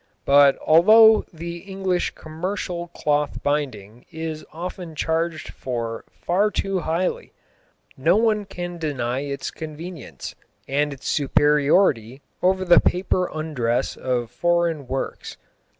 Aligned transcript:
But 0.25 0.57
although 0.65 1.25
the 1.31 1.57
English 1.59 2.15
commercial 2.15 2.87
cloth 2.87 3.43
binding 3.43 4.05
is 4.09 4.43
often 4.51 4.95
charged 4.95 5.49
for 5.49 6.05
far 6.11 6.49
too 6.49 6.79
highly, 6.79 7.33
no 7.95 8.15
one 8.17 8.45
can 8.45 8.79
deny 8.79 9.19
its 9.19 9.51
convenience, 9.51 10.33
and 10.67 10.91
its 10.91 11.07
superiority 11.07 12.23
over 12.41 12.65
the 12.65 12.79
paper 12.79 13.29
undress 13.31 13.95
of 13.95 14.31
foreign 14.31 14.87
works. 14.87 15.37